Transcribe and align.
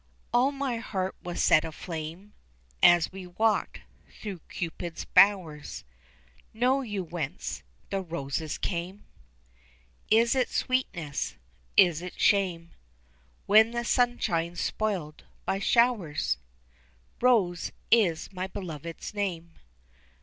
All 0.33 0.51
my 0.51 0.77
heart 0.77 1.15
was 1.23 1.43
set 1.43 1.63
aflame 1.63 2.33
As 2.81 3.11
we 3.11 3.27
walked 3.27 3.81
through 4.19 4.39
Cupid's 4.49 5.05
bowers; 5.05 5.83
Know 6.55 6.81
you 6.81 7.03
whence 7.03 7.61
the 7.91 8.01
roses 8.01 8.57
came? 8.57 9.05
Is 10.09 10.33
it 10.33 10.49
sweetness 10.49 11.35
is 11.77 12.01
it 12.01 12.19
shame 12.19 12.71
When 13.45 13.69
the 13.69 13.85
sunshine's 13.85 14.59
spoiled 14.59 15.25
by 15.45 15.59
showers? 15.59 16.39
Rose 17.21 17.71
is 17.91 18.27
my 18.33 18.47
beloved's 18.47 19.13
name. 19.13 19.53